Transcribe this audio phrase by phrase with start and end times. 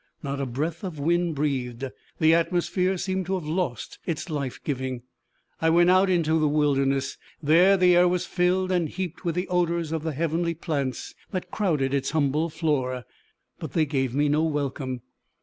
[0.23, 1.83] Not a breath of wind breathed;
[2.19, 5.03] the atmosphere seemed to have lost its life giving.
[5.61, 7.19] I went out into the wilderness.
[7.43, 11.51] There the air was filled and heaped with the odours of the heavenly plants that
[11.51, 13.03] crowded its humble floor,
[13.59, 15.01] but they gave me no welcome.